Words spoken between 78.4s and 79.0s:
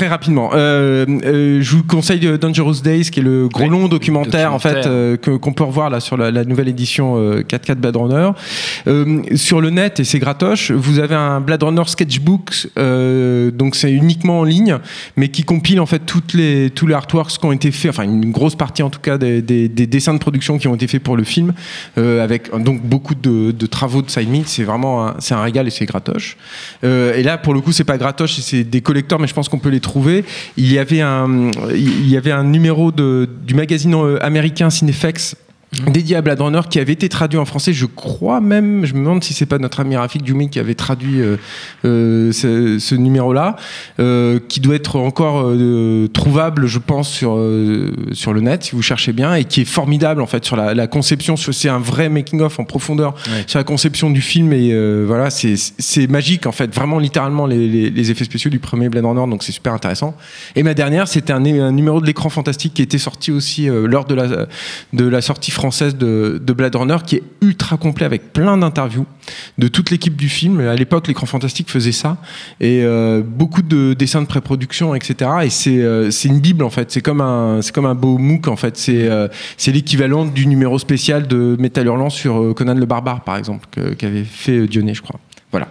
en fait.